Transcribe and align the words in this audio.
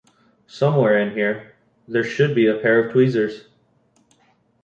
Somewhere 0.47 0.97
in 0.97 1.13
here, 1.13 1.55
there 1.87 2.03
should 2.03 2.33
be 2.33 2.47
a 2.47 2.57
pair 2.57 2.83
of 2.83 2.91
tweezers. 2.91 3.45